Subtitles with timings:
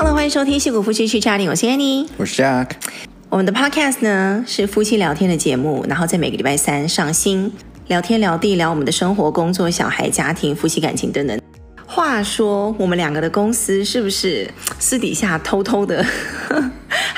[0.00, 2.70] Hello，欢迎收听《戏骨夫妻去 Chatting》，我是 Annie，我是 Jack。
[3.28, 7.52] 我们的 Podcast 呢是夫妻聊天的节目，然后在每个礼拜三上新，
[7.88, 11.36] 聊天聊地聊我们的生活、工作、小孩、家庭、夫妻感情等等。
[11.84, 14.48] 话说，我们两个的公司是不是
[14.78, 16.06] 私底下偷偷的，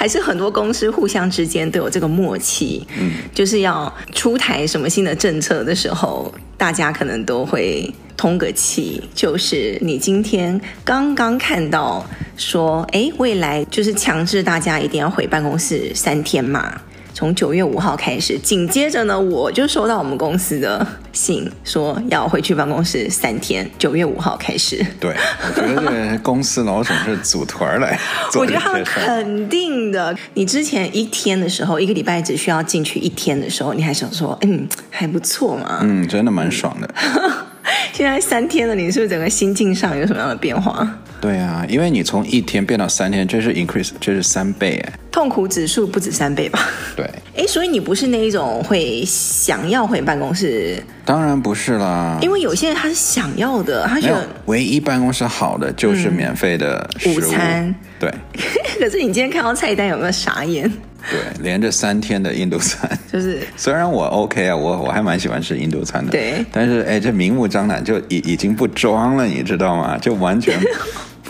[0.00, 2.86] 还是很多公司互相之间都有这个默契？
[2.98, 9.02] 嗯，就是要出台什么新的政策的时候，大家可能都会通个气。
[9.14, 12.02] 就是你今天刚刚看到
[12.38, 16.80] 说，哎，未来就是强制大家一定要回办公室三天嘛。
[17.20, 23.70] 从九月五号开始，紧接着呢，我就收到我们公司的信，说要回去办公室三天。
[23.78, 24.82] 九月五号开始。
[24.98, 25.14] 对，
[25.46, 28.00] 我觉得这公司老总是组团来。
[28.40, 30.16] 我觉得他们肯定的。
[30.32, 35.80] 你之前一天的时候，一个礼拜只需要进去一天的时候，你还想说，嗯，还不错嘛。
[35.82, 36.88] 嗯，真的蛮爽的。
[37.92, 40.88] 现在三天了，你是不是整个心境上有什么样的变化？
[41.20, 44.92] 对啊，因为你从一天变到三天，这是 increase，这是三倍哎。
[45.10, 46.68] 痛苦指数不止三倍吧？
[46.96, 47.08] 对。
[47.36, 50.82] 哎，所以你不是那一种会想要回办公室？
[51.04, 52.18] 当然不是啦。
[52.20, 57.74] 因为有些人他是想要的，他觉得唯一办公室好的就是免费的、嗯、午餐。
[57.98, 58.12] 对。
[58.78, 60.70] 可是你今天看到菜单有没有傻眼？
[61.10, 66.10] 对，连着三天的印度餐， 就是虽然我 OK 啊，我我还蛮喜欢吃印度餐的。
[66.10, 66.44] 对。
[66.52, 69.96] 但是哎，这明目张胆就已已经不装了，你知道吗？
[69.96, 70.58] 就完全。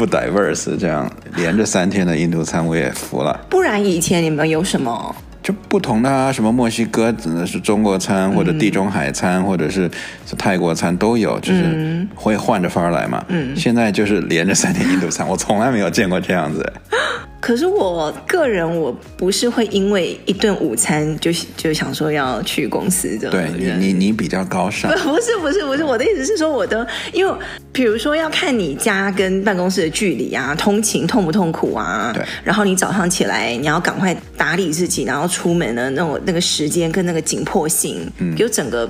[0.00, 3.38] 不 diverse，这样连着三天的印度餐我也服了。
[3.50, 5.14] 不然以前你们有什么？
[5.42, 7.14] 就不同的啊，什么墨西哥
[7.46, 9.88] 是中国餐，或者地中海餐，嗯、或者是
[10.26, 13.24] 是泰国餐都有，就是会换着法儿来嘛。
[13.28, 13.56] 嗯。
[13.56, 16.60] 现在就是连着三天印度餐，我从来没有见过这样子。
[17.40, 23.30] 可是我个人我不是会因为一顿午餐就就想说要去公司的。
[23.30, 24.90] 对你你你比较高尚。
[25.00, 27.34] 不是不是不是，我的意思是说我的，因为
[27.72, 32.12] 比如说要看你家跟办公室的距离啊，通勤痛不痛苦啊？
[32.14, 32.22] 对。
[32.44, 38.88] 然后你早上起来你要赶快打理自己，然后出那种那个时间跟那个紧迫性，嗯，就整个。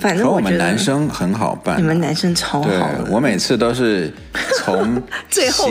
[0.00, 3.04] 反正我，我们男生很好办，你们男生超好的。
[3.10, 4.12] 我每次都是
[4.58, 5.68] 从 最后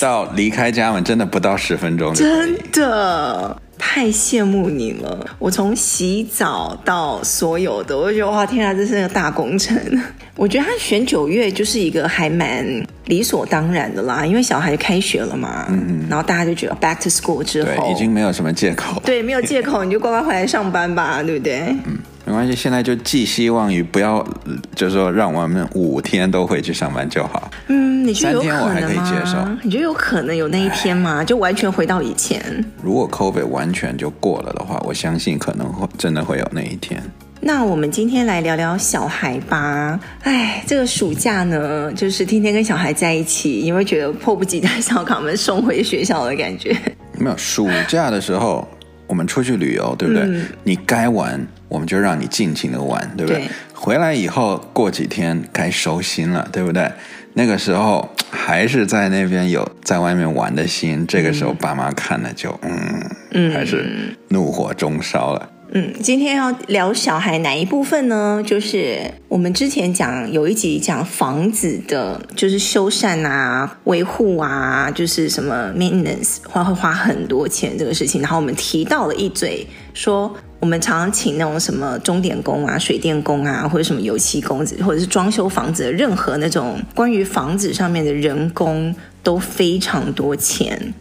[0.00, 2.12] 到离开家门，真的不到十分钟。
[2.12, 5.26] 真的太羡慕你了！
[5.38, 9.76] 我从洗澡到所有的，我就觉得哇，天啊，这是个大工程。
[10.36, 12.66] 我觉得他选九月就是一个还蛮
[13.06, 21.60] 理所当然的啦，因为小孩开学了嘛，嗯嗯，然后大家就觉得 back to school 之后，对，已经没有什么借口，对，没有借口，你就乖乖回来上班吧，对不对？
[21.84, 21.98] 嗯。
[22.26, 24.26] 没关系，现在就寄希望于不要，
[24.74, 27.50] 就是说让我们五天都回去上班就好。
[27.68, 28.74] 嗯，你觉得有可能吗？
[28.74, 29.36] 三天我还可以接受。
[29.62, 31.22] 你觉得有可能有那一天吗？
[31.22, 32.42] 就完全回到以前？
[32.82, 37.02] 如果 COVID 完全就过了的话，我相信可能会真的会有那一天。
[37.46, 40.00] 那我们今天来聊聊小孩吧。
[40.22, 46.74] 哎，这个暑假呢，就是天天跟小孩在一起，你会觉得迫不及待想要把他们送回学校的感觉？
[47.18, 48.66] 没有，暑假的时候
[49.06, 50.22] 我们出去旅游，对不对？
[50.24, 51.46] 嗯、你该玩。
[51.66, 53.40] 我们就让你尽情的玩，对不对？
[53.40, 53.48] 对。
[53.72, 56.88] 回来以后过几天该收心了，对不对？
[57.32, 65.50] 那个时候还是在那边有在外面玩的心，这个时候爸妈看了就嗯，嗯，还是怒火中烧了。
[65.72, 68.40] 嗯，今天要聊小孩哪一部分呢？
[68.46, 78.20] 就是我们之前讲有一集讲房子的，就是修缮啊、维护啊，就是什么 maintenance 花会花很多钱这个事情。
[78.20, 90.94] 然后我们提到了一嘴，说我们常常请那种什么钟点工啊、水电工啊，或者什么油漆工子，或者是装修房子的任何那种关于房子上面的人工都非常多钱。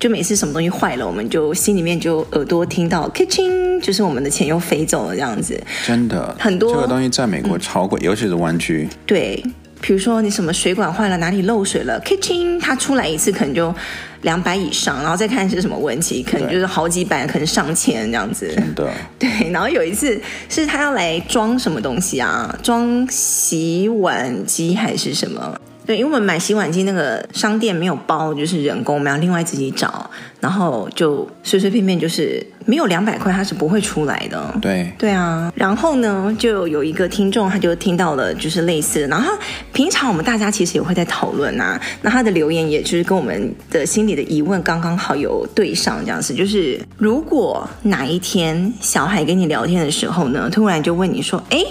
[0.00, 5.62] 就每次什么东西坏了，我们就心里面就耳朵听到 kitchen，就是我们的钱又飞走了这样子。
[5.86, 8.88] 真的，很多这个东西在美国超贵，嗯，尤其是湾区。
[9.04, 9.44] 对，
[9.82, 13.74] 比如说你什么水管坏了，哪里漏水了，kitchen，它出来一次可能就
[14.22, 18.50] 两百以上，然后再看是什么问题，可能就是好几百，可能上千这样子。
[18.56, 18.90] 真的。
[19.18, 20.18] 对，然后有一次
[20.48, 22.58] 是他要来装什么东西啊？
[22.62, 25.60] 装洗碗机还是什么？
[25.86, 34.54] 对，因为我们买洗碗机那个商店没有包，就是人工，我们要另外自己找，然后就随随便便就是没有两百块，它是不会出来的。
[34.60, 35.52] 对，对啊。
[35.56, 39.32] 然后呢，就有一个听众，他就听到了就是类似的，然后
[39.72, 51.64] 平常我们大家其实也会在讨论啊，那他的留言也就是跟我们的心里的疑问刚刚好有对上这样子，就是如果哪一天小孩跟你聊天的时候呢，突然就问你说，哎。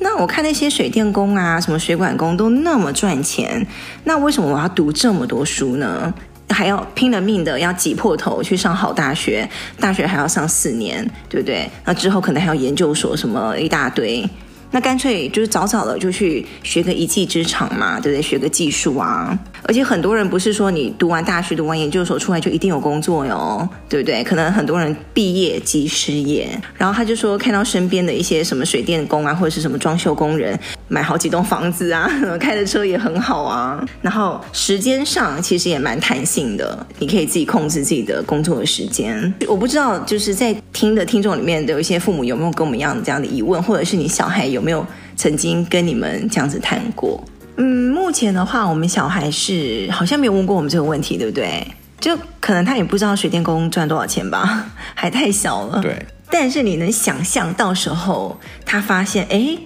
[0.00, 3.66] 那我看那些水电工啊，什么水管工都那么赚钱，
[4.04, 6.12] 那为什么我要读这么多书呢？
[6.48, 9.48] 还要拼了命的要挤破头去上好大学，
[9.78, 11.70] 大学还要上四年，对不对？
[11.84, 14.28] 那之后可能还要研究所什么一大堆。
[14.70, 18.22] 那干脆就是早早的就去学个一技之长嘛，对不对？
[18.22, 19.38] 学个技术啊。
[19.64, 24.24] 而且很多人不是说你读完大学、读完研究所出来就一定有工作哟，对不对？
[24.24, 26.48] 可能很多人毕业即失业。
[26.76, 30.58] 然后他就说，看到身边的一些什么水电工啊，或者是什么装修工人，
[30.88, 33.84] 买好几栋房子啊， 开的车也很好啊。
[34.00, 39.32] 然后时间上其实也蛮弹性的，你可以自己控制自己的工作的时间。
[39.46, 44.86] 我不知道就是在听的听众里面有一些父母有没有跟我们一样的这样的疑问，或者是你小孩有没有
[45.16, 47.22] 曾经跟你们这样子谈过？
[47.56, 51.66] 嗯，目前的话，我们小孩是好像没有问过我们这个问题，对不对？
[52.00, 55.80] 就可能他也不知道水电工赚多少钱吧， 还太小了。
[55.82, 56.04] 对。
[56.30, 59.58] 但是你能想象到时候他发现，哎，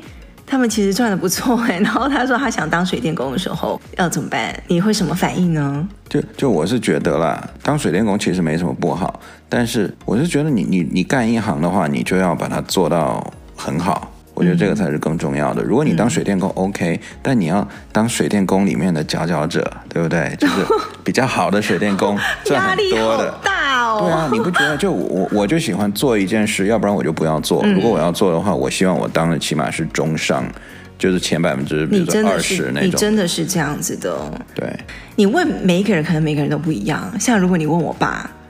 [0.47, 4.53] 他们其实赚的不错哎， 然后他说他想当水电工的时候要怎么办？
[4.67, 5.89] 你会什么反应呢？
[6.09, 14.11] 就就我是觉得啦，当水电工其实没什么不好，但是我是觉得你你你干一行的话，你就要把它做到很好。
[14.35, 15.63] 我觉得这个才是更重要的。
[15.63, 20.35] 如果你当水电工 OK，但你要当水电工里面的佼佼者，对不对？
[20.39, 20.55] 就是
[21.05, 23.25] 比较好的水电工， 赚很多的。
[23.27, 24.01] 压力好大哦。
[24.03, 24.77] 对啊， 你不觉得？
[24.77, 27.65] 就我我就喜欢做一件事，要不然我就不要做。
[27.65, 30.45] 如果我要做的话，我希望我当的起码是中上，
[30.99, 32.89] 就是前百分之比如说二十那种。
[32.89, 34.17] 你真的是这样子的。
[34.55, 34.69] 对。
[35.17, 37.09] 你问每一个人，可能每个人都不一样。
[37.21, 38.44] 像如果你问我爸，嗯。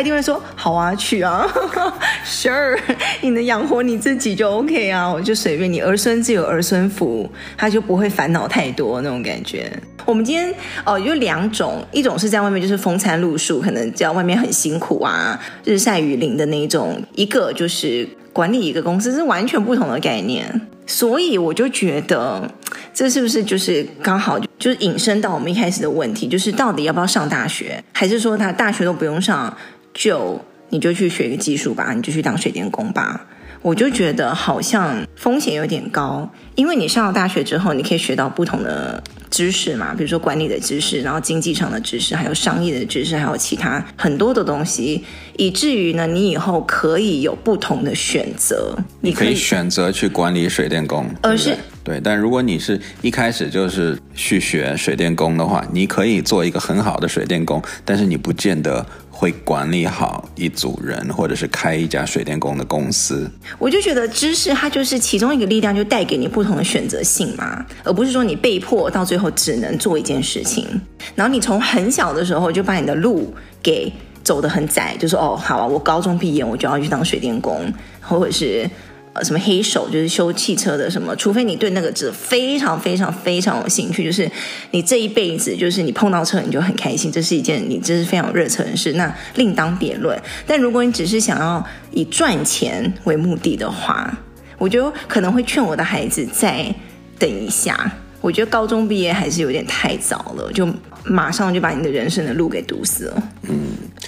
[0.00, 1.46] 一定会说好啊，去啊，
[2.24, 2.78] Sure，
[3.20, 9.70] 你能养活你自己就 OK 啊，我就随便你，儿孙自有儿孙福，他就不会烦恼太多那种感觉。
[10.06, 10.52] 我们今天
[10.84, 20.68] 哦，有两种，一种是在外面就是风餐露宿，可能在外面很辛苦啊，日晒雨淋的那种；一个就是管理一个公司，是完全不同的概念。
[20.86, 22.50] 所以我就觉得，
[22.92, 29.56] 这是不是就是刚好就是引申到我们一开始的问题，就是到底要不要上大学，还是说他大学都不用上？
[30.00, 33.26] 就你就去学一个技术吧，你就去当水电工吧。
[33.60, 45.04] 我就觉得好像风险有点高，因为你上了大学之后，你可以学到不同的知识嘛，比如说管理的知识，然后经济上的知识，还有商业的知识，还有其他很多的东西，
[45.36, 48.74] 以至于呢，你以后可以有不同的选择。
[49.02, 51.54] 你可以选择去管理水电工，而是
[51.84, 52.00] 对。
[52.02, 58.86] 但如果你是一开始就是去学水电工的话，你可以做一个很好的水电工，但是你不见得。
[59.20, 63.30] 会管理好一组人，或者是开一家水电工的公司。
[63.58, 70.66] 我就觉得知识它就是其中一个力量，就带给你不同的选择性嘛，而不是说你被迫到最后只能做一件事情。
[71.14, 73.92] 然后你从很小的时候就把你的路给
[74.24, 77.70] 走得很窄，就说哦，好啊，我高中毕业我就要去当水电工，
[78.00, 78.66] 或者是。
[79.12, 84.30] 呃，什么黑手就是修汽车的什么，除非你对那个字非常非常非常有兴趣，就是
[84.70, 90.16] 你这一辈子就是你碰到车你就很开心，这是一件你这是非常热忱的事，那另当别论。
[90.46, 94.16] 但如果你只是想要以赚钱为目的的话，
[94.58, 96.72] 我就可能会劝我的孩子再
[97.18, 97.90] 等一下。
[98.20, 100.68] 我觉得高中毕业还是有点太早了，就
[101.04, 103.22] 马上就把你的人生的路给堵死了。
[103.48, 103.58] 嗯。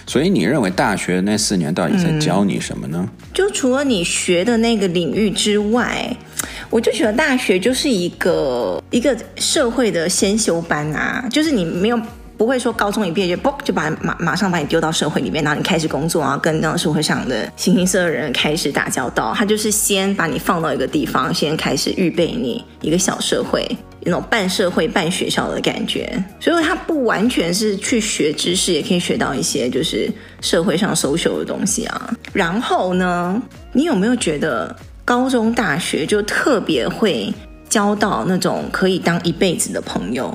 [0.07, 2.99] 所以你认为大学那四年到底在教你什么呢？
[3.01, 6.15] 嗯，就除了你学的那个领域之外，
[6.71, 12.01] 我就觉得大学就是一个一个社会的先修班啊，就是你没有。
[12.43, 19.33] 不会说高中一毕业就嘣就把马马上把你丢到社会里面，然后你开始工作啊，跟那个社会上的形形色色的人开始打交道。
[19.33, 23.65] 他就是先把你放到一个地方，先开始预备你一个小社会，
[24.01, 26.21] 那种半社会半学校的感觉。
[26.41, 32.13] 所以他不完全是去学知识，也可以学到一些就是社会上 social 的东西啊。
[32.33, 33.41] 然后呢，
[33.73, 37.33] 你有没有觉得高中大学就特别会
[37.69, 40.35] 交到那种可以当一辈子的朋友？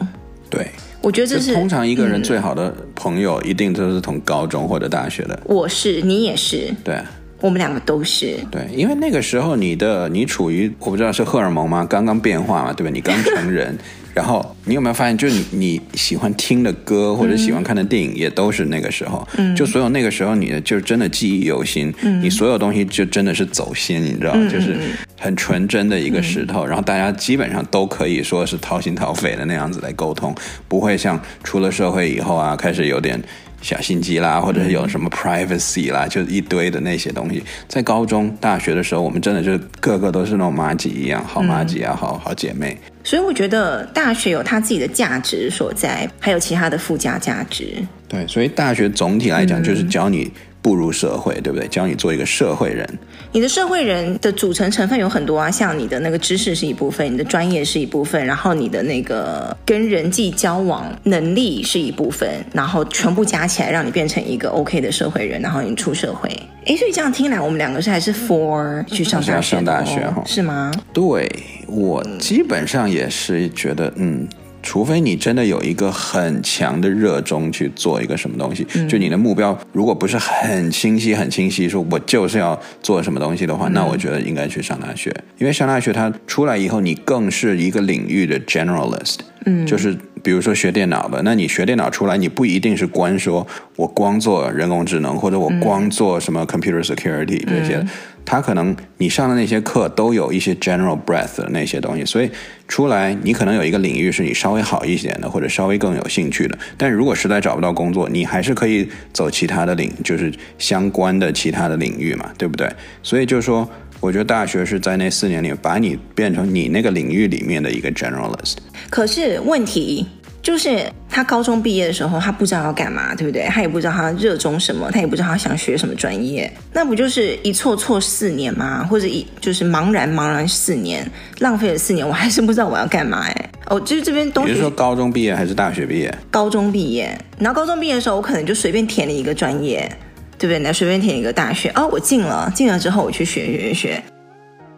[0.49, 0.65] 对。
[1.01, 5.35] 我觉得这是通常一个人最好的朋友，一定都是从高中或者大学的。
[5.47, 6.99] 嗯、我是，你也是，对，
[7.39, 8.37] 我们两个都是。
[8.51, 11.85] 对，因为那个时候你的你处于我不知道是荷尔蒙吗？
[11.89, 12.91] 刚刚变化嘛，对吧？
[12.93, 13.77] 你刚成人。
[14.17, 19.25] 然后你有没有发现，就你你喜欢听的歌或者喜欢看的电影，也都是那个时候。
[19.37, 21.93] 嗯，就所有那个时候，你的就真的记忆犹新。
[22.01, 24.75] 嗯，你所有东西就真的是走心，你知道，嗯、就是
[25.19, 26.65] 很纯真的一个石头。
[26.65, 30.33] 嗯、然后大家基本上都可以说是掏心掏肺的那样子来沟通，
[30.67, 33.21] 不会像出了社会以后啊，开始有点。
[33.67, 37.43] 小心机啦，或者是有什么 privacy 啦，嗯、就一堆的那些东西。
[37.67, 42.77] 在高中、大学的时候，我们真的就个个都是那种麻吉一样，好麻吉啊，好好姐妹。
[43.03, 47.73] 所以我觉得大学有它自己的价值所在，还有其他的附加价值。
[48.07, 51.67] 对，所以大学总体来讲就是教你步入社会，对不对？
[51.67, 52.87] 教你做一个社会人。
[53.31, 66.29] 你的社会人的组成成分有很多啊，像你的那个知识是一部分，你的专业是一部分，然后你的那个跟人际交往能力是一部分，然后全部加起来让你变成一个 OK 的社会人，然后你出社会。
[66.65, 69.55] 哎，所以这样听来，我们两个是还是 for 去上大学？
[69.55, 70.21] 上大学哈？
[70.25, 70.71] 是吗？
[70.91, 71.29] 对，
[71.67, 74.27] 我基本上也是觉得，嗯。
[74.61, 97.77] 除非你真的有一个很强的热衷去做一个什么东西，嗯、就你的目标如果不是很清晰、很清晰，说我就是要做什么东西的话，嗯、那我觉得应该去上大学，因为上大学它出来以后，你更是一个领域的 generalist，嗯，就是比如说学电脑的，那你学电脑出来，你不一定是光说我光做人工智能，或者我光做什么 computer security 这些。
[97.77, 97.87] 嗯
[98.29, 102.29] 他可能你上的那些课都有一些 general breadth 的那些东西，所以
[102.67, 106.59] 出来你可能有一个领域是你稍微好一点的，或者稍微更有兴趣的。
[106.75, 112.69] 但如果实在找不到工作，你还是可以走其他的领，就是相关的其他的领域嘛，对不对？
[113.01, 113.65] 所以就是说，
[113.99, 118.55] 我觉得大学是在那四年里把你变成你那个领域里面的一个 generalist。
[118.89, 120.05] 可是问题。
[120.43, 123.43] 就是他高中毕业的时候，他不知道要干嘛，对不对？
[123.49, 128.87] 他也不知道他热衷什么，他也不知道他想学什么专业，那不就是一错错四年吗？
[128.89, 131.05] 或者一就是茫然茫然四年，
[131.39, 133.49] 浪费了四年，我还是不知道我要干嘛哎。
[133.65, 134.53] 哦，就是这边东西。
[134.53, 136.17] 比如说高中毕业还是大学毕业？
[136.31, 139.91] 高中毕业，然后高中毕业的时候，我可能就随便填了一个专业，
[140.37, 140.59] 对不对？
[140.59, 144.03] 那随便填一个大学，哦，我进了，进了之后我去学学学。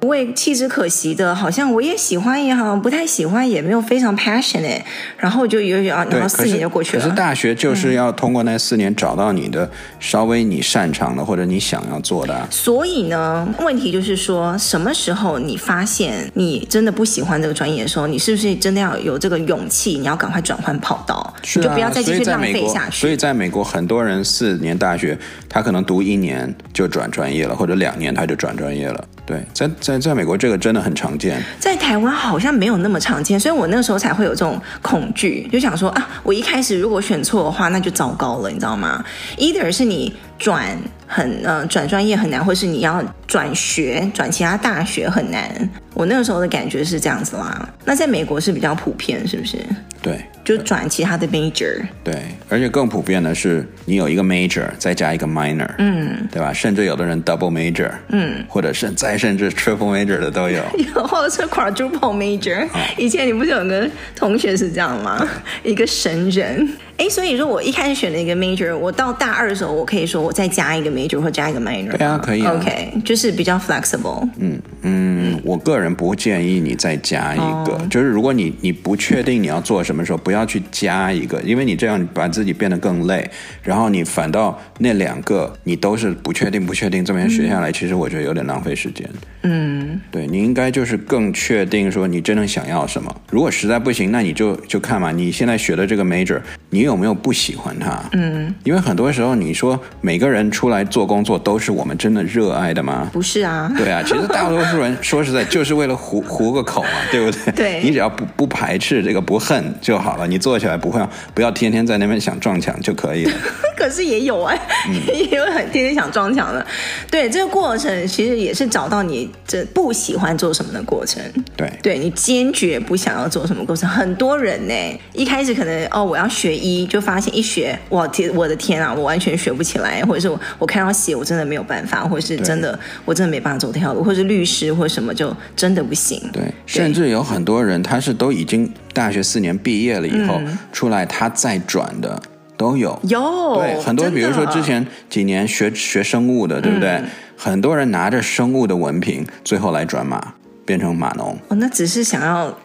[0.02, 4.82] 为弃之可惜的，好像我也喜欢，也好像不太喜欢，也没有非常 passionate，
[5.18, 7.04] 然后就有有啊，然后四年就过去了。
[7.04, 12.48] 可是大学就是要通过那四年找到你的稍微你擅长的或者你想要做的啊。
[12.50, 19.98] 所以呢，问题就是说，什么时候你发现你真的不喜欢这个专业的时候，你是不是真的要有这个勇气？
[19.98, 23.02] 你要赶快转换跑道，是啊，你就不要再继续浪费下去。
[23.02, 25.18] 所以在美国，很多人四年大学，
[25.50, 29.04] 他可能读一年就转专业了，或者两年他就转专业了。
[29.26, 39.04] 对，在在在美国这个真的很常见，在台湾好像没有那么常见，所以我那个时候才会有这种恐惧，就想说啊，我一开始如果选错的话，那就糟糕了，你知道吗
[39.38, 45.70] ？Either 是你转很呃转专业很难，或是你要转学转其他大学很难。
[45.94, 47.68] 我那个时候的感觉是这样子啦。
[47.84, 49.58] 那在美国是比较普遍，是不是？
[50.02, 50.20] 对。
[50.46, 56.52] 就转其他的 major，对，而且更普遍的是，你有一个 major 再加一个 minor，嗯，对吧？
[56.52, 60.64] 甚至有的人 double major，嗯，或者是再甚至 triple major 的都有，
[60.96, 62.66] 有或者是 quadruple major。
[62.66, 65.24] 哦，以前你不是有个同学是这样吗？
[65.62, 66.68] 一个神人。
[66.98, 71.90] 哎，所以说我一开始选了一个 major，我到大二的时候，我可以说我再加一个 major 或加一个 minor。
[71.98, 72.54] 对啊，可以啊。
[72.54, 74.30] OK，就是比较 flexible。
[74.38, 83.28] 嗯嗯，我个人不建议你再加一个，哦、就是如果你你不确定你要做什么时候，不要去加一个，因为你这样把自己变得更累，
[83.64, 89.10] 然后你反倒那两个你都是不确定不确定，这么学下来，嗯、其实我觉得有点浪费时间。
[89.42, 93.14] 嗯，对，你应该就是更确定说你真正想要什么。
[93.32, 96.40] 如果实在不行，那你就就看嘛，你现在学的这个 major，
[96.72, 98.00] 你有没有不喜欢它？
[98.14, 103.10] 嗯，因为很多时候你说每个人出来做工作都是我们真的热爱的吗？
[103.12, 103.72] 不是啊。
[103.78, 107.52] 对啊，其实 大多数人 说实在就是为了糊糊个口嘛，对不对？
[107.54, 107.82] 对。
[107.84, 111.02] 你只要不不排斥这个不恨就好了，你做起来不会
[111.34, 113.32] 不要天天在那边想撞墙就可以了。
[113.76, 114.60] 可是也有哎，
[114.90, 116.66] 嗯、也有很天天想撞墙的。
[117.10, 121.24] 对，这个过程其实也是找到你这不喜欢做什么的过程。
[121.56, 123.90] 对，对你坚决不想要做什么过程。
[123.90, 124.74] 很多人呢，
[125.14, 127.20] 一开始可能哦，我要学医就发。
[127.20, 136.18] 现一学，哇天，我的天啊，我完全学不起来，或者是我我看到写，我真的没有办法，或者是真的，我真的没办法走这条路，或者是律师或者什么，就真的不行。
[136.32, 142.18] 对，对甚至有很多人，他是都已经大学四年毕业了以后、嗯、出来，他再转的
[142.56, 142.98] 都有。
[143.04, 146.92] 有对很多，比如说之前几年学学生物的，对不对？
[146.92, 150.36] 嗯、很多人拿着生物的文凭，最后来转码，
[150.66, 151.38] 变成码农。
[151.50, 152.58] 哦，那只是想要。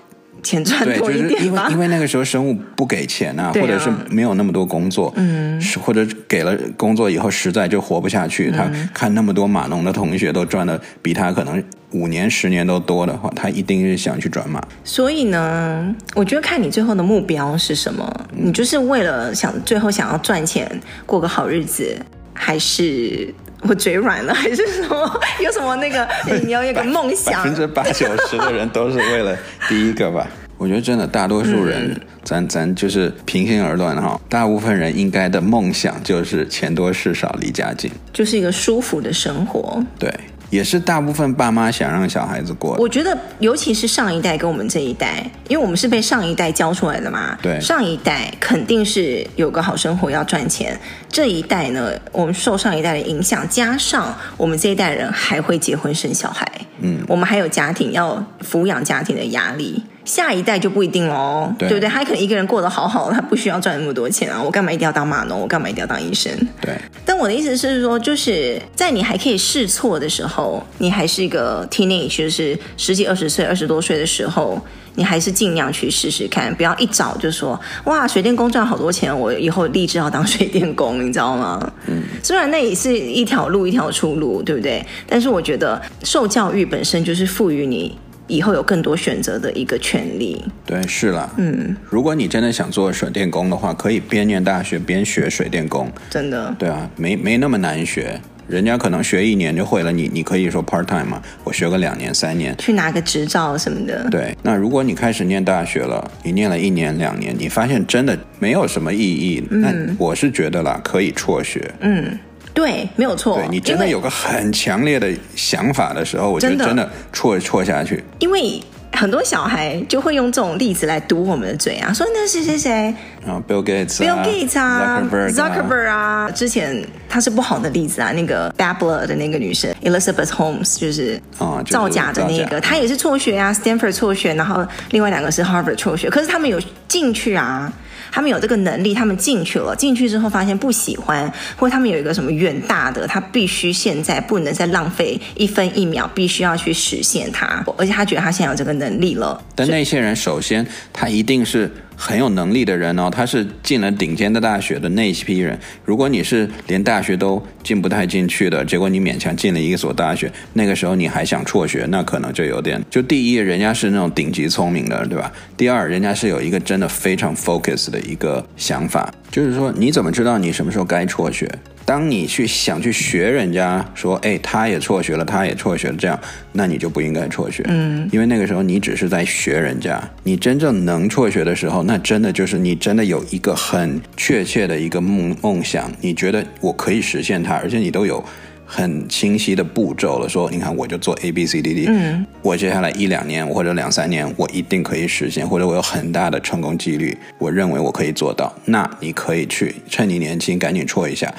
[0.42, 8.50] 钱赚多一点，就是因为因为那个时候生物不给钱啊，啊或者是没有那么多工作，嗯，或者给了工作以后实在就活不下去。
[8.50, 11.62] 嗯、他看那么多码农的同学都赚的比他可能
[11.92, 14.60] 五年十年都多的话，他一定是想去转码。
[14.84, 20.70] 所以呢，我觉得看你最后的目标是什么，嗯、你就是为了想最后想要赚钱
[21.06, 21.96] 过个好日子，
[22.34, 23.32] 还是？
[23.68, 25.20] 我嘴软了，还是什么？
[25.42, 26.06] 有什么那个？
[26.44, 27.34] 你要有个梦想。
[27.34, 29.36] 百分之八九十的人都是为了
[29.68, 30.26] 第一个吧？
[30.56, 39.82] 我觉得真的，大多数人，嗯、咱咱就是平心而论哈，大部分人应该的梦想就是钱多事少离家近，就是一个舒服的生活。
[39.98, 40.08] 对，
[40.50, 42.76] 也是大部分爸妈想让小孩子过。
[42.78, 47.36] 我觉得，尤其是上一代跟我们这一代，因为我们是被上一代教出来的嘛。
[47.42, 50.78] 对，上一代肯定是有个好生活要赚钱。
[51.08, 56.46] 这一代呢，我们受上一代的影响，加上我们这一代人还会结婚生小孩，
[56.80, 59.82] 嗯，我们还有家庭要抚养家庭的压力。
[60.04, 61.88] 下一代就不一定喽，对，对不对？
[61.88, 64.38] 他可能一个人过得好好，他不需要赚那么多钱啊。
[64.42, 65.40] 我干嘛一定要当码农？
[65.40, 66.30] 我干嘛一定要当医生？
[66.60, 66.74] 对。
[67.14, 74.60] 但我的意思是说，就是在你还可以试错的时候，你还是一个 teenage，就是十几、二十岁、二十多岁的时候，
[74.96, 81.72] 你还是尽量去试试看，不要一早就说哇，水电工赚好多钱，我以后立志要当 水电工，你知道吗？
[81.86, 82.02] 嗯。
[82.20, 84.84] 虽然那也是一条路，一条出路，对不对？
[85.06, 87.96] 但是我觉得受教育本身就是赋予你。
[88.26, 90.42] 以后有更多选择的一个权利。
[90.64, 91.30] 对，是了。
[91.36, 95.90] 嗯，如果你真的想做水电工的话，可以边念大学边学水电工。
[96.08, 96.54] 真的。
[96.58, 104.08] 对啊，没没那么难学，人家可能学一年就会了，你你可以说 part time 嘛，我学个两年三年，去拿个执照什么的。
[104.10, 111.70] 对，那如果你开始念大学了，你念了一年两年，你发现真的没有什么意义，那我是觉得啦，可以辍学。
[111.80, 112.18] 嗯。
[112.54, 113.36] 对，没有错。
[113.36, 118.02] 对，你真的有个很强烈的想法的时候，我觉得真的错错下去。
[118.20, 122.94] 因为很多小孩就会用这种例子来堵我们的嘴啊，说那是谁谁谁
[123.26, 137.72] 啊，Bill Gates，Bill Gates 啊，Zuckerberg 啊，之前他是不好的例子啊，那个 Bad Blood 的那个女生 Elizabeth Holmes 就是啊，造假的那个，她也是辍学啊，Stanford 辍学，然后另外两个是 Harvard 辍学，可是他们有进去啊。
[138.14, 149.42] 他们有这个能力，他们进去了，进去之后发现不喜欢，或他们有一个什么远大的，他必须现在不能再浪费一分一秒，必须要去实现它，而且他觉得他现在有这个能力了。
[149.56, 151.68] 但那些人首先他一定是。
[151.96, 155.58] 很有能力的人呢，他是进了顶尖的大学的那一批人。
[155.84, 162.82] 如果你是连大学都进不太进去的，结果你勉强进了一所大学，那个时候你还想辍学，那可能就有点。
[162.90, 165.32] 就第一，人家是那种顶级聪明的，对吧？
[165.56, 171.50] 第二，人家是有一个真的非常 focus 的一个想法，就是说你怎么知道你什么时候该辍学？
[171.84, 176.18] 当你去想去学人家说，哎，他也辍学了，他也辍学了，这样，
[176.52, 177.62] 那你就不应该辍学。
[177.66, 180.02] 嗯，因为那个时候你只是在学人家。
[180.22, 188.24] 你真正能辍学的时候，那真的就是你真的有一个很确切的一个梦梦想，你觉得我可以实现它，而且你都有
[188.64, 190.26] 很清晰的步骤了。
[190.26, 198.50] 说，你看，我就做 A B C D D，嗯，我接下来一两年或者两三年，我一定可以实现，或者我有很大的成功几率，我认为我可以做到。
[198.64, 201.32] 那你可以去趁你年轻，赶紧辍一下。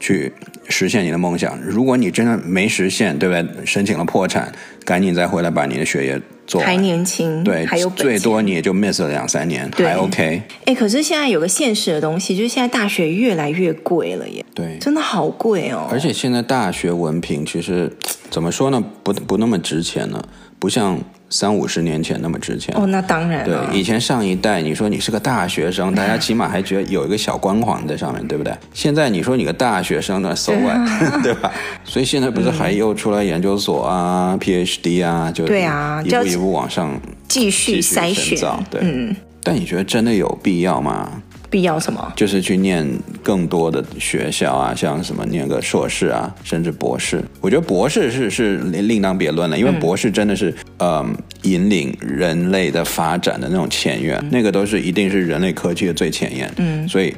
[0.00, 0.32] 去
[0.68, 1.56] 实现你的梦想。
[1.60, 3.66] 如果你真的没实现，对不对？
[3.66, 4.50] 申请了破产，
[4.84, 6.60] 赶紧再回来把你的学业做。
[6.60, 10.42] 还年轻，对，还有最多你也就 miss 了两三年，还 OK。
[10.64, 14.44] 哎，可是现在有个现实的东西，就是现在大学越来越贵了耶。
[14.54, 15.86] 对，真的好贵哦。
[15.92, 17.92] 而且现在大学文凭其实
[18.30, 18.82] 怎么说呢？
[19.04, 20.26] 不不那么值钱了，
[20.58, 20.98] 不像。
[21.30, 23.44] 三五十年前那么值钱哦，那当然。
[23.44, 28.52] 对，以前上一代，你说你是个大学生，大家起码还觉得有一个小光环在上面，对不对？
[28.74, 31.50] 现在你说你个大学生呢，so what，对 吧？
[31.84, 38.38] 所以现在不是还又出来研究所啊、嗯、PhD 啊，就对啊，一步一步往上继续筛选。
[38.68, 39.14] 对，嗯。
[39.42, 41.22] 但你觉得真的有必要吗？
[41.50, 42.12] 必要什么？
[42.14, 42.86] 就是去念
[43.22, 47.22] 更多的学校啊，像什么念个硕士啊，甚至博士。
[47.40, 51.04] 我觉得博士是是另当别论了，因为博士真的是呃
[51.42, 56.50] 引领人类的发展的那种前沿，那个都是一定是人类科技的最前沿。
[56.56, 57.14] 嗯，所以。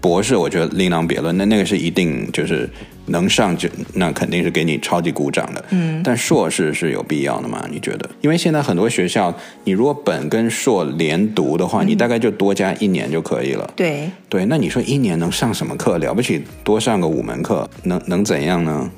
[0.00, 2.68] 博士，我觉得另当别论，那那个是一定就是
[3.06, 5.64] 能上就那肯定是给你超级鼓掌的。
[5.70, 7.66] 嗯，但硕士是有必要的吗？
[7.70, 8.08] 你觉得？
[8.20, 13.68] 因为现在很多学校，你如果本跟硕连读的话，嗯，你大概就多加一年就可以了。
[13.74, 15.98] 对对，那你说一年能上什么课？
[15.98, 18.88] 了不起，多上个五门课，能能怎样呢？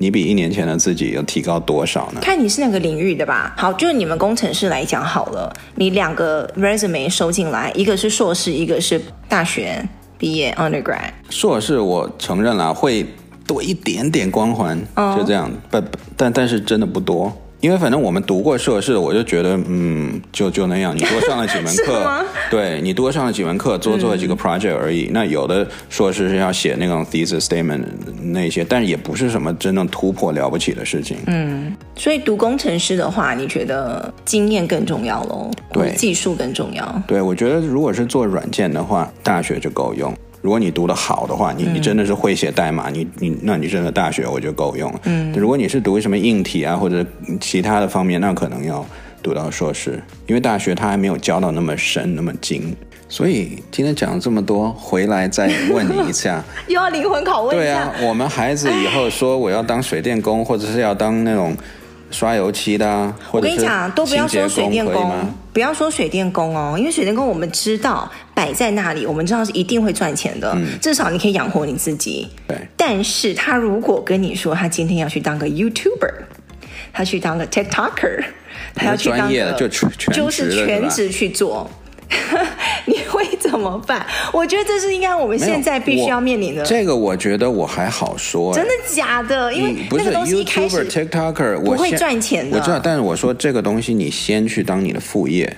[0.00, 2.20] 你比一年前的自己要提高多少呢？
[2.22, 3.52] 看你是哪个领域的吧。
[3.58, 9.84] 好，就你们工程师来讲好了，你两个 resume 收进来，一个是硕士，一个是大学。
[10.18, 13.06] 毕业 undergrad 硕士，我承认了会
[13.46, 14.78] 多一点点光环，
[15.16, 15.86] 就这样，不、oh.
[16.16, 17.32] 但但是真的不多。
[17.60, 20.94] 因为反正我们读过硕士，我就觉得，嗯，就就那样。
[20.94, 25.06] 你多上了几门课， 对你多上了几门课，多做了几个 project 而已。
[25.06, 27.82] 嗯、那有的硕士是要写那种 thesis statement
[28.22, 31.16] 那些，但是也不是什么真正突破了不起的事情。
[31.26, 35.50] 嗯，所以读工程师的话，你觉得经验更重要喽？
[35.72, 37.02] 对，技术更重要。
[37.06, 40.14] 对，我觉得如果是做软件的话，大学就够用。
[40.40, 44.94] 如果你读得好的话，你你真的是会写代码，嗯、你你那你真的大学我觉得够用。
[45.02, 47.04] 嗯，如果你是读什么硬体啊或者
[47.40, 48.86] 其他的方面，那可能要
[49.20, 52.74] 读到硕士，因为大学它还没有教到那么深那么精。
[53.10, 57.64] 所以今天讲了这么多，回来再问你一下， 又要灵魂拷问一下。
[57.64, 61.56] 对啊，我们孩子以后说我要当水电工，或者是要当那种
[62.10, 65.12] 刷油漆的我跟你讲，都不要说水电工，
[65.52, 72.28] 不要说水电工哦，因为水电工我们知道摆在那里，我们知道是一定会赚钱的，嗯、至少你可以养活你自己。
[72.46, 72.56] 对。
[72.76, 76.14] 但是他如果跟你说他今天要去当个 YouTuber，
[76.92, 78.24] 他去当个 TikToker，
[78.74, 81.70] 他要去当个就全就是全职去做。
[82.86, 84.06] 你会怎么办？
[84.32, 86.64] 我觉得这是应该我们现在必须要面临的。
[86.64, 89.52] 这个我觉得我还好说，真的假的？
[89.52, 92.56] 因为那个东西一开始 TikToker 不会赚钱的。
[92.56, 95.54] 我知道，但是我说这个东西你先去当你的副业。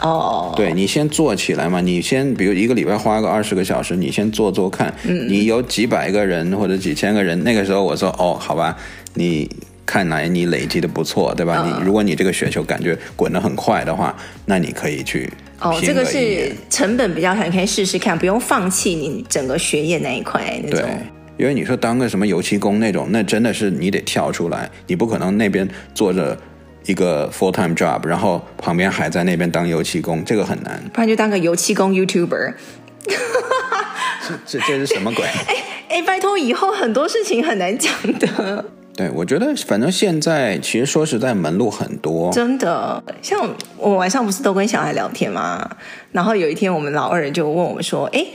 [0.00, 4.94] 哦，对，你先做起来嘛，你先比如一个礼拜花个二十个小时，你先做做看。
[5.02, 8.76] 嗯，你有几百个人或者几千个人，那个时候我说哦，好吧，
[9.14, 9.50] 你。
[9.88, 11.64] 看来你累积的不错，对吧？
[11.64, 20.82] 你如果你这个雪球感觉滚得很快的话，那你可以去哦，这个是成本比较小，你可以试试看，不用放弃你整个学业那一块那种。
[20.82, 20.90] 对，
[21.38, 26.38] 因为你说当个什么油漆工那种，那真的是你得跳出来，你不可能那边做着
[26.84, 30.78] 一个 full time job，然后旁边还在那边当油漆工，这个很难。
[30.92, 32.52] 不然就当个油漆工 YouTuber。
[34.28, 35.24] 这这这是什么鬼？
[35.48, 35.56] 哎
[35.88, 38.66] 哎，拜托，以后很多事情很难讲的。
[38.98, 43.00] 对，我觉得反正现在其实说实在门路很多，真的。
[43.22, 45.70] 像我晚上不是都跟小孩聊天吗？
[46.10, 48.26] 然后有一天我们老二就问我们说：“哎，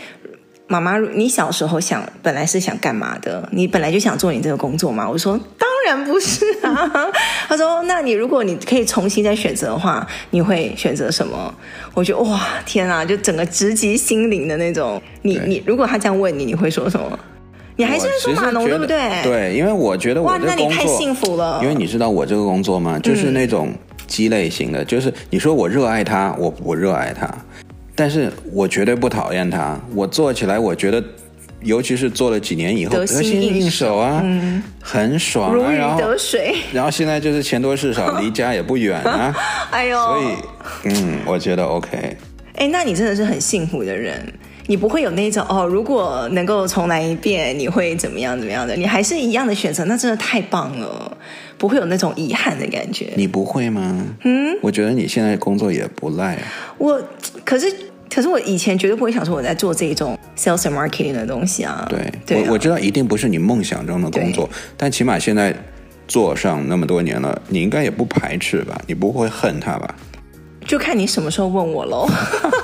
[0.67, 3.49] 妈妈，你小时候想本来是想干嘛的？
[3.51, 6.89] 你本来就想做你这个工作吗？”我说：“当然不是啊。
[7.49, 11.53] ”他说：“那你如果你可以重新再选择的话，你会选择什么？”
[11.93, 15.01] 我觉得哇，天啊，就整个直击心灵的那种。
[15.23, 17.19] 你你如果他这样问你，你会说什么？
[17.75, 19.23] 你还是说码农对不对？
[19.23, 21.59] 对，因为我觉得我这工作，哇，那你太幸福了。
[21.61, 22.99] 因为你知道我这个工作吗？
[22.99, 23.73] 就是那种
[24.05, 27.27] 鸡肋型的，嗯、就是你说我热爱它，我不热爱它，
[27.95, 29.79] 但是我绝对不讨厌它。
[29.95, 31.03] 我做起来，我觉得，
[31.61, 36.51] 尤其是做了几年以后，得心应手啊，嗯、很爽啊，如鱼得水。
[36.51, 39.35] 然后，然后现在就是钱多事少，离家也不远啊。
[39.71, 40.35] 哎呦，所以，
[40.85, 42.17] 嗯，我觉得 OK。
[42.55, 44.31] 哎，那你真的是很幸福的人。
[44.67, 48.75] 你不会有那种哦，如果能够重来一遍，你会怎么样怎么样的？
[48.75, 51.17] 你还是一样的选择，那真的太棒了，
[51.57, 53.11] 不会有那种遗憾的感觉。
[53.15, 54.05] 你不会吗？
[54.23, 56.41] 嗯，我觉得你现在工作也不赖啊。
[56.77, 57.01] 我
[57.43, 57.65] 可是
[58.09, 61.85] 可是我以前绝对不会想说我在做这种 sales and marketing 的东西啊。
[61.89, 65.53] 对，对啊，我我知道一定不是你梦想中的工作，但起码现在
[66.07, 68.79] 做上那么多年了，你应该也不排斥吧？
[68.87, 69.95] 你不会恨他吧？
[70.65, 72.07] 就看你什么时候问我喽，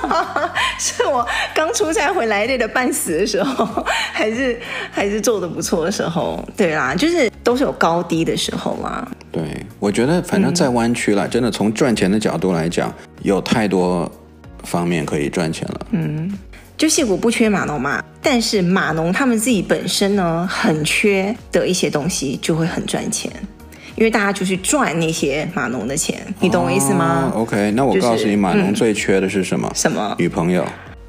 [0.80, 4.58] 是我刚出差回来累得半死的时候，还是
[4.90, 6.42] 还是做的不错的时候？
[6.56, 9.06] 对啦，就是都是有高低的时候嘛。
[9.30, 9.42] 对，
[9.78, 14.10] 我觉得反正在湾区啦，嗯、真的从赚钱的角度来讲，有太多
[14.64, 15.86] 方面可以赚钱了。
[15.90, 16.32] 嗯，
[16.78, 23.30] 就矽谷不缺码农嘛，但是码农他们自己本身呢，很缺的一些东西，就会很赚钱。
[23.96, 27.32] 因为大家就去赚那些码农的钱，你懂我意思吗？
[27.34, 29.68] 哦，OK，那我告诉你，码农最缺的是什么？
[29.68, 30.14] 嗯，什么？
[30.18, 30.64] 女朋友。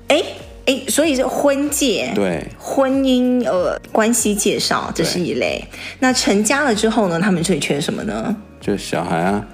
[0.07, 0.21] 哎
[0.65, 5.63] 哎，所以是婚介，对，婚姻呃关系介绍，这是一类。
[5.99, 8.35] 那成家了之后呢，他们最缺什么呢？
[8.59, 9.45] 就小孩啊。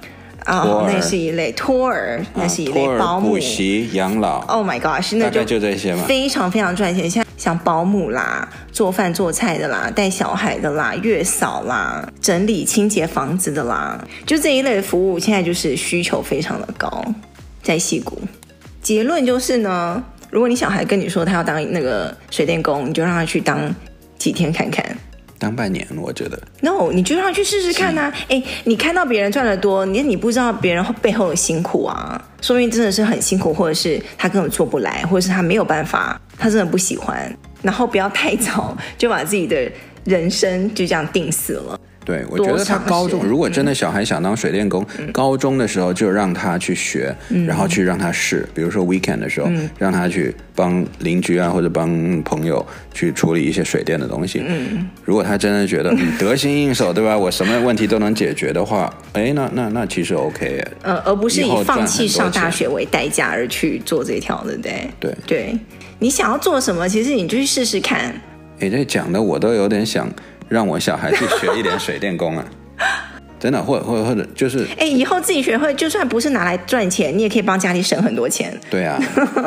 [0.46, 4.40] 啊，哦、那是一类托儿，那是一类、啊、保姆、补习、养老。
[4.46, 7.10] Oh my god，是那就就这些嘛，非常非常赚钱。
[7.10, 17.06] 像像保姆啦，做饭做菜的啦，带小孩的啦，月嫂啦，整理清洁房子的啦，就这一类服务，现在就是需求非常的高，
[17.64, 18.20] 在矽谷。
[18.82, 23.74] 结论就是呢，如果你小孩跟你说他要当那个水电工，你就让他去当
[24.18, 24.84] 几天看看。
[25.40, 26.42] 当半年，我觉得。
[26.62, 28.14] No，你就让他去试试看呐、啊。
[28.28, 37.36] 哎，你看到别人赚得多，你你不知道别人背后的辛苦啊，说明真的是很辛苦，或者是他根本做不来，或者是他没有办法，他真的不喜欢。
[37.64, 39.70] 然后不要太早 就把自己的
[40.06, 41.80] 人生就这样定死了。
[42.06, 54.42] 对，我觉得他高中如果真的小孩想当水电工，嗯、高中的时候就让他去学，嗯、然后去让他试，比如说 weekend 的时候，嗯、让他去帮邻居啊或者帮朋友去处理一些水电的东西。
[54.48, 57.18] 嗯，如果他真的觉得 得心应手，对吧？
[57.18, 60.64] 我什么问题都能解决的话，哎，那那那其实 OK。
[60.84, 65.58] 呃，而不是以放弃上大学为代价而去做这条的，对对对。
[66.00, 68.14] 你想要做什么，其实你就去试试看。
[68.60, 70.10] 你，这讲的我都有点想。
[70.50, 72.46] 让我小孩去学一点水电工啊，
[73.38, 78.58] 真的，或者或者或者就是，哎，以后自己学会，就算不是拿来赚钱，你也可以帮家里省很多钱。
[78.70, 78.98] 对啊，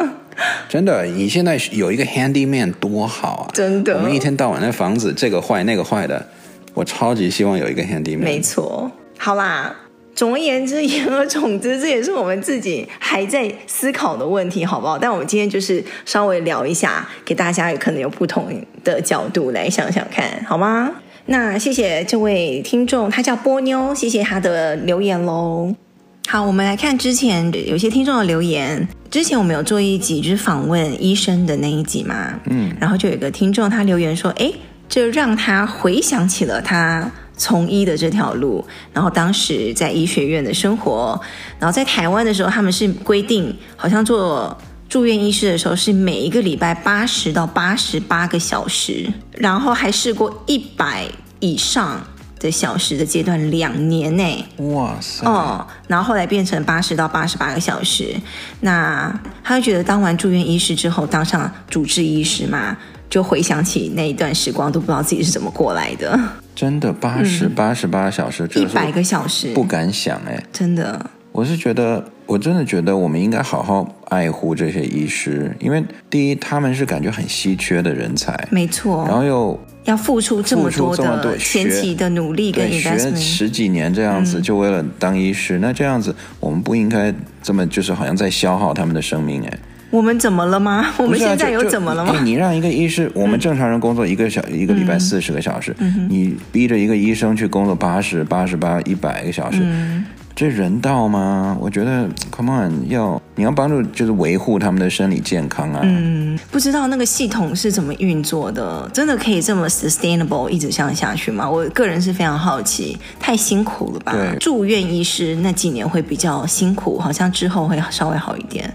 [0.69, 3.51] 真的，你现在有一个 handyman 多好啊！
[3.55, 6.29] 真的，我们一天到晚那房子这个坏那个坏的，
[6.75, 8.19] 我超级希望有一个 handyman。
[8.19, 9.75] 没错，好啦。
[10.21, 14.99] 总而言之，言而总之，这也是我们自己还在思考的问题，好不好？
[14.99, 18.53] 但我们今天就是稍微聊一下，给大家有可能有不同
[18.85, 20.91] 的角度来想想看，好吗？
[21.25, 25.75] 那谢谢这位听众，他叫波妞，谢谢他的留言喽。
[26.29, 28.87] 好，我们来看之前有些听众的留言。
[29.11, 34.53] 之前我们有做一集就是访问医生的那一集嘛，嗯，然后就有一个听众他留言说，哎，
[34.87, 41.19] 这让他回想起了他从医的这条路，然后当时在医学院的生活，
[41.59, 44.55] 然后在台湾的时候，他们是规定好像做
[44.91, 51.09] 住院医师的时候是每一个礼拜八十到八十八个小时，然后还试过一百
[51.41, 52.03] 以上。
[52.41, 55.27] 的小时的阶段两年内，哇塞！
[55.27, 58.17] 哦，然后后来变成八十到八十八个小时。
[58.61, 62.75] 那他就觉得当完住院医师之后，当上主治医师嘛，
[63.11, 66.19] 就回想起那一段时光，都不知道自己是怎么过来的。
[66.55, 71.05] 真的八十八十八小时，一百个小时，不敢想哎，真的。
[71.33, 79.05] 我是觉得，我真的觉得我们应该好好爱护这些医师，因为第一，他们是感觉很稀缺的人才，没错。
[79.07, 79.61] 然后又。
[79.85, 89.59] 要付出这么多的前期的努力跟学十几年这样子，嗯、就为了当医师，那这样子我们不应该这么就是好像在消耗他们的生命哎。
[89.91, 90.87] 我们怎么了吗？
[90.99, 92.15] 我们现在有怎么了吗？
[92.23, 99.59] 你让一个医师，我们正常人工作一个小、嗯、一个礼拜四十个小时，嗯、你逼着一个医生去工作八十八十八一百个小时。
[99.63, 101.55] 嗯这人道吗？
[101.61, 105.81] 我觉得，Come on，要你要帮助，就是维护他们的生理健康啊。
[105.83, 111.51] 嗯，不知道那个系统是怎么运作的，真的可以这么 sustainable 一直这样下去吗？
[111.51, 114.13] 我个人是非常好奇，太辛苦了吧？
[114.13, 118.73] 对，住院医师那几年会比较辛苦，好像之后会稍微好一点，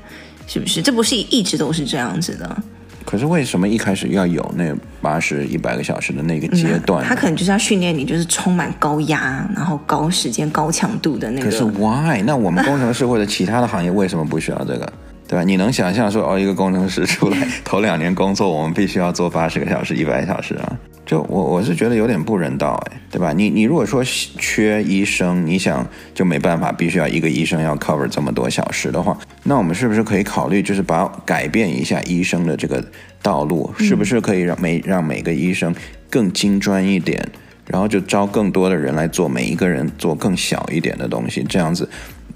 [0.48, 0.82] 是不是？
[0.82, 2.64] 这不是一直都是这样子的。
[3.06, 7.06] 可是为什么一开始要有那八十一百个小时的那个阶段？
[7.06, 11.46] 嗯，他可能就是要训练你，就是充满高压，然后高时间、高强度的那个。
[11.46, 12.22] 可是 why？
[12.26, 14.94] 那我们工程师或者其他的行业为什么不需要这个？
[15.28, 15.44] 对吧？
[15.44, 20.78] 你能想象说哦，一个工程师出来头两年工作，我们必须要做八十个小时、一百小时啊？
[21.06, 23.32] 就我我是觉得有点不人道哎，对吧？
[23.32, 32.84] 你你如果说缺医生，你想就没办法，必须要一个医生要 cover 这么多小时的话，那我们是不是可以考虑，就是把改变一下医生的这个
[33.22, 35.76] 道路，是不是可以让每让每个医生
[36.10, 37.24] 更精专一点，
[37.68, 41.88] 然后就招更多的人来做，每一个人做更小一点的东西，这样子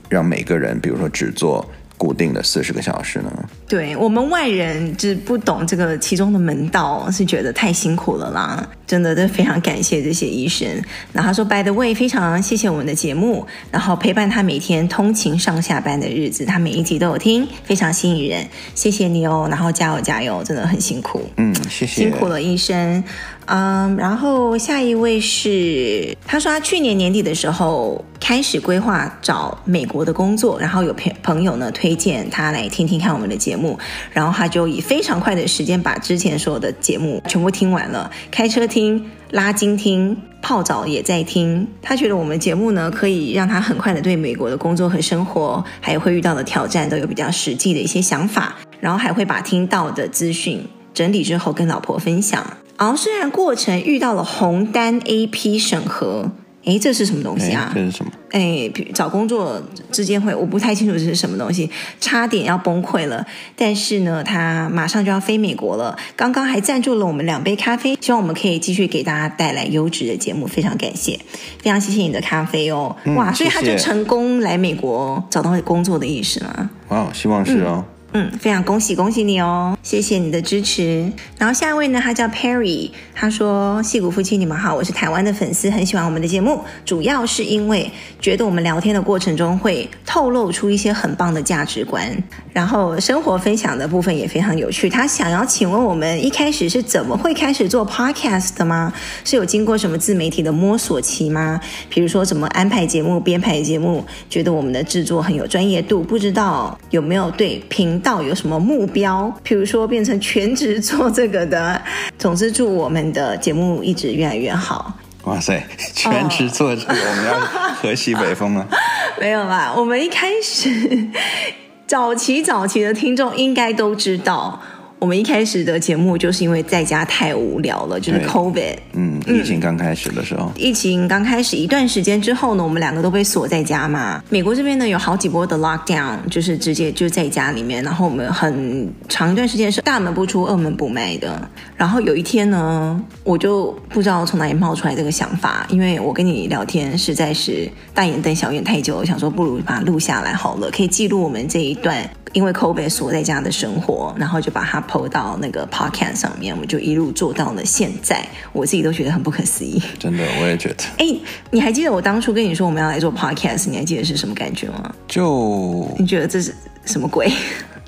[0.10, 1.67] 让每个人，比如说只做。
[1.99, 3.31] 固定的四十个小时呢？
[3.67, 8.65] 对，我们外人就是不懂这个其中的门道，是觉得太辛苦了啦。
[8.89, 10.67] 真的，都非常感谢这些医生。
[11.13, 18.47] 然后他说：“By the way，非常谢谢我们的节目，然后陪伴他每天通勤上下班的日子，他每一集都有听，非常吸引人。
[18.73, 21.21] 谢谢你哦，然后加油加油，真的很辛苦。
[21.38, 23.04] 嗯，谢谢，辛苦了医生。”
[23.52, 33.75] 嗯，然后下一位是，他说他去年年底的时候开始规划找美国的工作，然后有朋朋友呢推荐他来听听看我们的节目，
[34.12, 41.67] 然后他就以非常快的时间把之前所有的节目全部听完了，开车听、听拉筋听、泡澡也在听。
[41.81, 52.41] 他觉得我们节目呢可以让他很快的对美国的工作和生活，还有会遇到的挑战都有比较实际的一些想法，然后还会把听到的资讯整理之后跟老婆分享。
[52.77, 56.31] 然后虽然过程遇到了红单 AP 审核，
[56.65, 57.72] 诶，这是什么东西啊？
[57.74, 58.12] 这是什么？
[58.32, 61.69] 哎，找工作之间会，我不太清楚这是什么东西，
[62.00, 63.26] 差点要崩溃了。
[63.56, 71.19] 但是呢，他马上就要飞美国了，刚刚还赞助了我们两杯咖啡，希望我们可以继续给大家带来优质的节目，非常感谢，
[71.62, 72.95] 非常谢谢你的咖啡哦。
[73.06, 76.69] 嗯、哇，所以他就成功来美国找到工作的意思吗？
[76.89, 77.84] 哇，希望是哦。
[77.88, 79.78] 嗯嗯，非常恭喜恭喜你哦！
[79.84, 81.12] 谢谢你的支持。
[81.38, 92.12] 然后下一位呢，他叫 Perry，他说：“戏骨夫妻，你们好，我是台湾的粉丝，很喜欢我们的节目，主要是因为觉得我们聊天的过程中会透露出一些很棒的价值观，
[92.52, 94.89] 然后生活分享的部分也非常有趣。
[94.89, 98.91] 他想要请问我们一开始是怎么会开始做 Podcast 的吗？
[99.24, 101.62] 是有经过什么自媒体的摸索期吗？
[101.89, 104.04] 比如说怎么安排节目、编排节目？
[104.32, 107.98] 觉得我们的制作很有专业度，不知道有没有对平。
[107.99, 109.31] 到有什么目标？
[109.43, 111.81] 比如说变成全职做这个的。
[112.17, 114.93] 总之，祝我们的节目一直越来越好。
[115.25, 115.62] 哇塞，
[115.93, 117.39] 全职做这个，我们要
[117.75, 118.67] 喝西北风了。
[119.19, 121.07] 没有吧，我们一开始
[121.85, 124.62] 早期早期的听众应该都知道，
[124.99, 134.21] 我们一开始的节目就是因为在家太无聊了，就是 COVID，嗯，疫情刚开始的时候，嗯、疫情刚开始一段时间之后呢，我们两个都被锁在家嘛。
[134.29, 141.49] 美国这边呢有好几波的 lockdown，就是直接就在家里面，然后我们很长一段时间是大门不出、二门不迈的。
[141.77, 151.97] 然后有一天呢，我就不知道从哪里冒出来这个想法，因为我跟你聊天实在是大眼瞪小眼太久，我想说不如把它录下来好了，可以记录我们这一段
[152.33, 159.81] 因为 COVID 锁在家的生活，然后就把它 PO 到那个 Podcast 上面，我们就一路做到了现在，我自己都觉得很不可思议。
[159.97, 160.75] 真的，我也觉得。
[160.97, 161.19] 哎，
[161.51, 164.93] 你还记得我当初跟你说我们要来做 Podcast，你还记得是什么感觉吗？
[165.07, 166.53] 就你觉得这是
[166.85, 167.31] 什么鬼？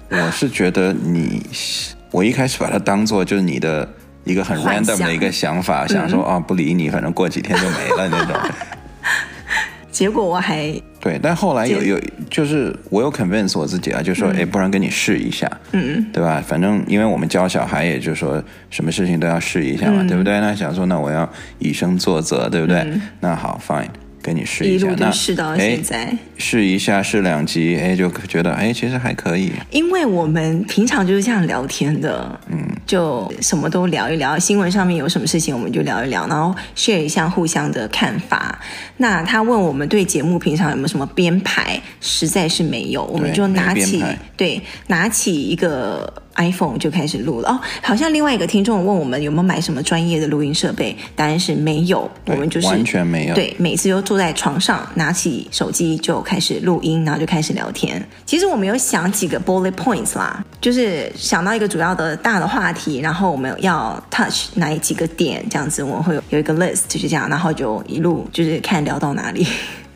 [0.09, 1.41] 我是觉得你。
[2.11, 3.87] 我一开始把它当做就是你的
[4.25, 8.35] 一个很 random 的一个想法，想，想说啊、不理你，反正过几天就没了那种。
[10.01, 16.43] 结果我还对，但后来有有就是我有 convince 我自己啊，就说哎、嗯，不然跟你试一下，嗯，对吧？
[16.43, 20.39] 反正因为我们教小孩，也就是说什么事情都要试一下嘛，嗯、对不对？
[20.39, 22.77] 那想说那我要以身作则，对不对？
[22.79, 23.85] 嗯、那好，fine。
[24.21, 29.51] 给你试一下，那试到现在，试一下试两集，哎，就觉得哎，其实还可以。
[29.71, 38.59] 因为我们平常就是这样聊天的，嗯，就什么都聊一聊，新闻上面有什么事情我们就聊一聊，然后 share 一下互相的看法。
[38.97, 44.03] 那他问我们对节目平常有没有什么编排，实在是没有，我们就拿起
[44.37, 46.13] 对，拿起一个。
[46.35, 53.35] iPhone 就开始录了哦，好像另外一个听众问我们有没有买什么专业的录音设备，答案是没有，我们就是完全没有。
[53.35, 58.03] 对，每次都坐在床上，拿起手机就开始录音，然后就开始聊天。
[58.25, 69.45] 其实我们有想几个 bullet points 啦，就是想到一个主要的大的话题，然后我们要 touch 哪几个点，这样子我们会有有一个 list，就是这样，然后就一路就是看聊到哪里。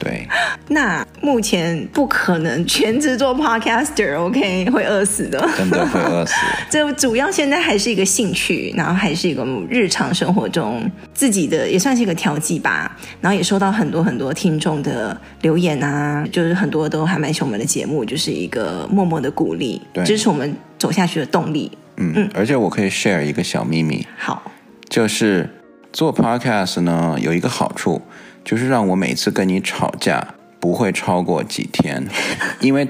[0.06, 0.28] 对，
[0.70, 6.34] 那目前不可能全职做 podcaster，OK，会饿死的，真的会饿死。
[6.70, 12.96] 这主要现在还是一个兴趣，然后还是一个日常生活中自己的，也算是一个调剂吧。
[13.20, 21.72] 然后也收到很多很多听众的留言啊，就是很多都还蛮喜欢我们的节目，就是一个默默的鼓励，支持我们走下去的动力。
[21.98, 24.52] 嗯嗯，而且我可以 share 一个小秘密，好，
[24.88, 25.50] 就是
[25.92, 28.00] 做 podcast 呢有一个好处。
[28.46, 30.26] 就是让我每次跟你吵架
[30.60, 32.02] 不会超过几天，
[32.62, 32.88] 因为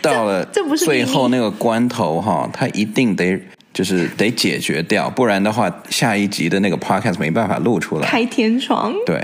[0.00, 0.44] 到了
[0.76, 3.40] 最后那个关头哈，他一定得
[3.72, 8.06] 就是 得解决掉，不然的话下一集的那个 podcast 没办法录出来。
[8.06, 8.94] 开天窗。
[9.06, 9.20] 对，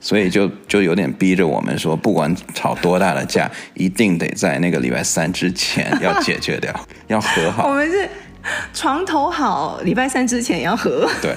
[0.00, 6.72] 所以就就有点逼着我们说，不管吵多大的架，一定得在那个礼拜三之前要解决掉，
[7.08, 7.68] 要和好。
[7.68, 8.08] 我们是。
[8.74, 11.32] 床头好，礼拜三之前要和，对，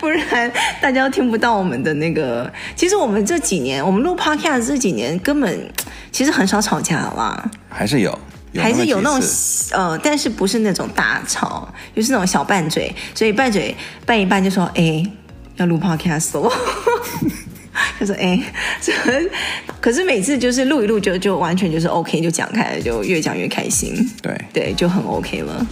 [0.00, 2.50] 不然大家都听不到我们的那个。
[2.74, 5.70] 其实我们这几年，我们录 Podcast 这几年根本
[6.10, 8.18] 其实很少吵架了啦，还是有，
[8.52, 9.28] 有还是有那种
[9.72, 15.04] 呃，但是不是那种大吵，就是那种小拌嘴，所以拌嘴拌一拌就说，哎，
[15.56, 16.50] 要录 Podcast 了。
[17.98, 18.42] 他说：“哎，
[18.80, 18.92] 这
[19.80, 23.94] 可是每次就是录一录就就完全就是 OK，就讲开了，就越讲越开心。
[24.20, 25.66] 对对，就很 OK 了。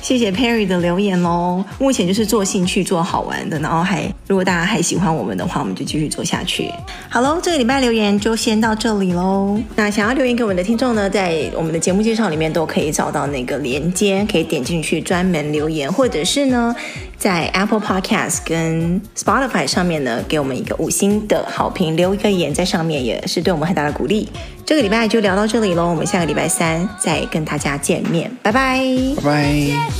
[0.00, 1.64] 谢谢 Perry 的留言喽。
[1.78, 6.70] 目前就是做兴趣、做好玩的，然后还如果大家还喜欢我们的话，我们就继续做下去。
[7.08, 9.58] 好喽，这个礼拜留言就先到这里喽。
[9.76, 16.74] 那想要留言给我们的听众呢，在我们的节目介绍里面都可以找到那个连接，可以点进去专门留言，或者是呢。”
[17.22, 24.28] 在 Apple Podcast 跟 Spotify 上面呢，给我们一个五星的好评，留一个言在上面，也是对我们很大的鼓励。
[24.72, 28.80] 这个礼拜就聊到这里喽，我们下个礼拜三再跟大家见面，拜拜，
[29.16, 29.91] 拜拜。